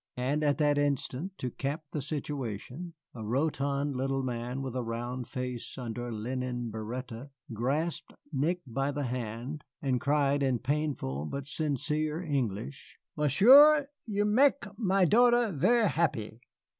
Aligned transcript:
And 0.17 0.43
at 0.43 0.57
that 0.57 0.79
instant, 0.79 1.37
to 1.37 1.51
cap 1.51 1.83
the 1.91 2.01
situation, 2.01 2.95
a 3.13 3.23
rotund 3.23 3.95
little 3.95 4.23
man 4.23 4.63
with 4.63 4.75
a 4.75 4.81
round 4.81 5.27
face 5.27 5.77
under 5.77 6.07
a 6.07 6.11
linen 6.11 6.71
biretta 6.71 7.29
grasped 7.53 8.15
Nick 8.33 8.61
by 8.65 8.89
the 8.91 9.03
hand, 9.03 9.63
and 9.79 10.01
cried 10.01 10.41
in 10.41 10.57
painful 10.57 11.25
but 11.27 11.47
sincere 11.47 12.19
English: 12.19 12.97
"Monsieur, 13.15 13.89
you 14.07 14.25
mek 14.25 14.65
my 14.75 15.05
daughter 15.05 15.51
ver' 15.55 15.85
happy. 15.85 16.41